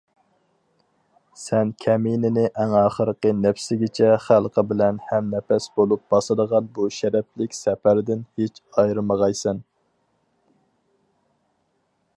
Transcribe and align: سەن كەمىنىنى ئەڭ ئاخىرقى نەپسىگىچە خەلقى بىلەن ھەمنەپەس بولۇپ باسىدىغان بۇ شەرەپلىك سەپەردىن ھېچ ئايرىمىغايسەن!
سەن 1.39 1.73
كەمىنىنى 1.83 2.45
ئەڭ 2.61 2.73
ئاخىرقى 2.79 3.33
نەپسىگىچە 3.43 4.09
خەلقى 4.25 4.65
بىلەن 4.71 5.01
ھەمنەپەس 5.11 5.69
بولۇپ 5.77 6.03
باسىدىغان 6.15 6.71
بۇ 6.79 6.89
شەرەپلىك 6.99 7.57
سەپەردىن 7.61 8.25
ھېچ 8.41 8.61
ئايرىمىغايسەن! 8.77 9.65